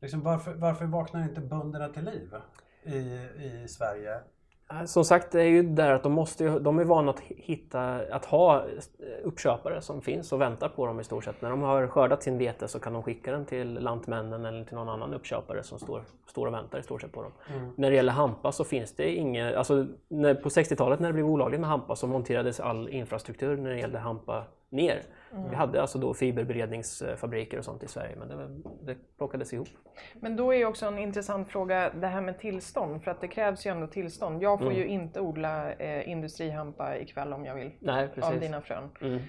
Liksom 0.00 0.22
varför, 0.22 0.54
varför 0.54 0.84
vaknar 0.84 1.22
inte 1.22 1.40
bönderna 1.40 1.88
till 1.88 2.04
liv 2.04 2.34
i, 2.82 2.98
i 3.44 3.66
Sverige? 3.68 4.20
Som 4.86 5.04
sagt, 5.04 5.32
det 5.32 5.40
är 5.40 5.46
ju 5.46 5.62
där 5.62 5.92
att 5.92 6.02
de, 6.02 6.12
måste, 6.12 6.58
de 6.58 6.78
är 6.78 6.84
vana 6.84 7.10
att 7.10 7.20
hitta, 7.20 8.00
att 8.10 8.24
ha 8.24 8.64
uppköpare 9.24 9.80
som 9.80 10.02
finns 10.02 10.32
och 10.32 10.40
väntar 10.40 10.68
på 10.68 10.86
dem 10.86 11.00
i 11.00 11.04
stort 11.04 11.24
sett. 11.24 11.42
När 11.42 11.50
de 11.50 11.62
har 11.62 11.86
skördat 11.86 12.22
sin 12.22 12.38
vete 12.38 12.68
så 12.68 12.80
kan 12.80 12.92
de 12.92 13.02
skicka 13.02 13.32
den 13.32 13.44
till 13.44 13.74
Lantmännen 13.74 14.44
eller 14.44 14.64
till 14.64 14.74
någon 14.74 14.88
annan 14.88 15.14
uppköpare 15.14 15.62
som 15.62 15.78
står, 15.78 16.02
står 16.26 16.46
och 16.46 16.54
väntar 16.54 16.78
i 16.78 16.82
stort 16.82 17.00
sett 17.00 17.12
på 17.12 17.22
dem. 17.22 17.32
Mm. 17.54 17.70
När 17.76 17.90
det 17.90 17.96
gäller 17.96 18.12
hampa 18.12 18.52
så 18.52 18.64
finns 18.64 18.92
det 18.96 19.10
inget, 19.10 19.56
alltså 19.56 19.86
när, 20.08 20.34
på 20.34 20.48
60-talet 20.48 21.00
när 21.00 21.08
det 21.08 21.14
blev 21.14 21.26
olagligt 21.26 21.60
med 21.60 21.70
hampa 21.70 21.96
så 21.96 22.06
monterades 22.06 22.60
all 22.60 22.88
infrastruktur 22.88 23.56
när 23.56 23.70
det 23.70 23.78
gällde 23.78 23.98
hampa 23.98 24.44
ner. 24.76 25.02
Mm. 25.32 25.50
Vi 25.50 25.56
hade 25.56 25.80
alltså 25.80 25.98
då 25.98 26.14
fiberberedningsfabriker 26.14 27.58
och 27.58 27.64
sånt 27.64 27.82
i 27.82 27.88
Sverige 27.88 28.16
men 28.16 28.28
det, 28.28 28.48
det 28.92 28.98
plockades 29.18 29.52
ihop. 29.52 29.68
Men 30.14 30.36
då 30.36 30.54
är 30.54 30.66
också 30.66 30.86
en 30.86 30.98
intressant 30.98 31.48
fråga 31.48 31.90
det 31.94 32.06
här 32.06 32.20
med 32.20 32.38
tillstånd 32.38 33.04
för 33.04 33.10
att 33.10 33.20
det 33.20 33.28
krävs 33.28 33.66
ju 33.66 33.70
ändå 33.70 33.86
tillstånd. 33.86 34.42
Jag 34.42 34.58
får 34.58 34.66
mm. 34.66 34.78
ju 34.78 34.86
inte 34.86 35.20
odla 35.20 35.72
eh, 35.72 36.08
industrihampa 36.08 36.96
ikväll 36.96 37.32
om 37.32 37.44
jag 37.44 37.54
vill 37.54 37.70
Nej, 37.80 38.08
av 38.22 38.40
dina 38.40 38.60
frön. 38.60 38.90
Mm. 39.00 39.20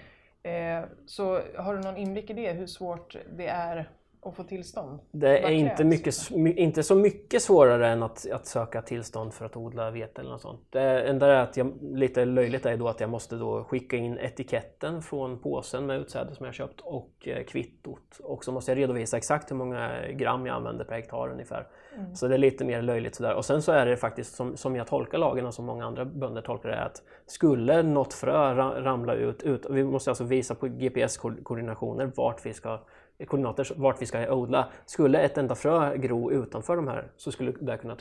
Eh, 0.44 0.90
så 1.06 1.42
har 1.58 1.76
du 1.76 1.82
någon 1.82 1.98
inblick 1.98 2.30
i 2.30 2.34
det, 2.34 2.52
hur 2.52 2.68
svårt 2.68 3.18
det 3.38 3.48
är 3.48 3.90
att 4.30 4.36
få 4.36 4.44
tillstånd? 4.44 5.00
Det 5.12 5.40
är 5.40 5.52
inte, 5.52 5.84
mycket, 5.84 6.32
inte 6.36 6.84
så 6.84 6.96
mycket 6.96 7.42
svårare 7.42 7.88
än 7.88 8.04
att, 8.04 8.32
att 8.32 8.46
söka 8.46 8.82
tillstånd 8.82 9.34
för 9.34 9.46
att 9.46 9.58
odla 9.58 9.92
vete 9.92 10.22
eller 10.22 10.32
något 10.32 10.42
sånt. 10.42 10.62
Det 10.70 11.02
enda 11.02 11.28
är 11.28 11.44
att 11.44 11.58
jag, 11.58 11.74
lite 11.82 12.26
löjligt 12.26 12.66
är 12.66 12.78
då 12.78 12.88
att 12.88 13.00
jag 13.00 13.10
måste 13.10 13.36
då 13.36 13.64
skicka 13.64 13.98
in 13.98 14.18
etiketten 14.18 15.02
från 15.02 15.40
påsen 15.40 15.86
med 15.86 16.00
utsäde 16.02 16.36
som 16.36 16.46
jag 16.46 16.56
köpt 16.56 16.82
och 16.82 17.28
eh, 17.28 17.44
kvittot. 17.44 18.20
Och 18.24 18.44
så 18.44 18.52
måste 18.52 18.72
jag 18.72 18.78
redovisa 18.78 19.18
exakt 19.18 19.52
hur 19.52 19.56
många 19.56 19.92
gram 20.12 20.46
jag 20.46 20.56
använder 20.56 20.86
per 20.86 20.96
hektar 20.96 21.32
ungefär. 21.32 21.68
Mm. 21.98 22.16
Så 22.16 22.28
det 22.28 22.34
är 22.34 22.38
lite 22.38 22.66
mer 22.66 22.82
löjligt 22.82 23.16
sådär. 23.16 23.34
Och 23.34 23.46
sen 23.46 23.62
så 23.62 23.72
är 23.72 23.86
det 23.86 23.98
faktiskt 23.98 24.36
som, 24.36 24.58
som 24.58 24.76
jag 24.76 24.88
tolkar 24.88 25.18
lagen 25.18 25.46
och 25.46 25.54
som 25.54 25.66
många 25.66 25.86
andra 25.86 26.06
bönder 26.06 26.42
tolkar 26.42 26.70
det 26.70 26.84
att 26.84 27.02
skulle 27.26 27.84
något 27.84 28.14
frö 28.14 28.54
ramla 28.82 29.14
ut, 29.14 29.44
ut 29.44 29.66
vi 29.70 29.84
måste 29.84 30.12
alltså 30.12 30.24
visa 30.24 30.56
på 30.56 30.68
GPS-koordinationer 30.68 32.12
vart 32.16 32.46
vi 32.46 32.54
ska 32.54 32.80
koordinater 33.26 33.68
vart 33.76 34.02
vi 34.02 34.06
ska 34.06 34.34
odla. 34.34 34.68
Skulle 34.86 35.20
ett 35.20 35.38
enda 35.38 35.56
frö 35.56 35.98
gro 35.98 36.32
utanför 36.32 36.76
de 36.76 36.88
här 36.88 37.12
så 37.18 37.32
skulle 37.32 37.52
det 37.52 37.78
kunna 37.78 37.96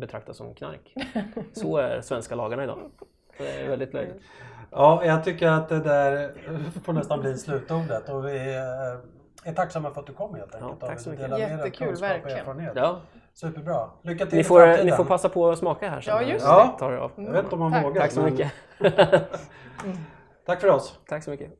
betraktas 0.00 0.36
som 0.36 0.54
knark. 0.54 0.94
Så 1.52 1.76
är 1.76 2.00
svenska 2.00 2.34
lagarna 2.34 2.64
idag. 2.64 2.78
Det 3.38 3.60
är 3.60 3.68
väldigt 3.68 3.94
löjligt. 3.94 4.22
Ja, 4.70 5.04
jag 5.04 5.24
tycker 5.24 5.48
att 5.48 5.68
det 5.68 5.80
där 5.80 6.32
får 6.84 6.92
nästan 6.92 7.20
bli 7.20 7.38
slutordet 7.38 8.08
och 8.08 8.24
vi 8.24 8.54
är 9.44 9.52
tacksamma 9.52 9.90
för 9.90 10.00
att 10.00 10.06
du 10.06 10.12
kom 10.12 10.34
helt 10.34 10.54
enkelt. 10.54 10.76
Ja, 10.80 10.86
tack 10.86 11.00
så 11.00 11.10
mycket. 11.10 11.38
Jättekul, 11.38 11.94
verkligen. 11.94 12.70
Ja. 12.74 13.00
Superbra. 13.34 13.90
Lycka 14.02 14.26
till 14.26 14.38
ni 14.38 14.44
får, 14.44 14.84
ni 14.84 14.92
får 14.92 15.04
passa 15.04 15.28
på 15.28 15.50
att 15.50 15.58
smaka 15.58 15.90
här 15.90 16.00
sen. 16.00 16.14
Ja, 16.14 16.22
just 16.22 16.46
det. 16.46 16.70
Tar 16.78 16.92
det 16.92 17.00
av. 17.00 17.12
Jag 17.16 17.32
vet 17.32 17.44
inte 17.44 17.54
om 17.54 17.60
man 17.60 17.72
tack. 17.72 17.84
vågar. 17.84 18.00
Tack 18.00 18.12
så 18.12 18.22
mycket. 18.22 18.52
tack 20.46 20.60
för 20.60 20.68
oss. 20.68 20.98
Tack 21.08 21.24
så 21.24 21.30
mycket. 21.30 21.59